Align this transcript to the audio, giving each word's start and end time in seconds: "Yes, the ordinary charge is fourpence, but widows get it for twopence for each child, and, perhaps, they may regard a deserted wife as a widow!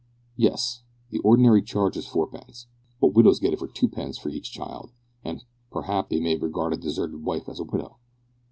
"Yes, 0.35 0.81
the 1.11 1.19
ordinary 1.19 1.61
charge 1.61 1.95
is 1.95 2.07
fourpence, 2.07 2.65
but 2.99 3.13
widows 3.13 3.37
get 3.37 3.53
it 3.53 3.59
for 3.59 3.67
twopence 3.67 4.17
for 4.17 4.29
each 4.29 4.51
child, 4.51 4.89
and, 5.23 5.45
perhaps, 5.69 6.09
they 6.09 6.19
may 6.19 6.35
regard 6.37 6.73
a 6.73 6.77
deserted 6.77 7.23
wife 7.23 7.47
as 7.47 7.59
a 7.59 7.63
widow! 7.63 7.99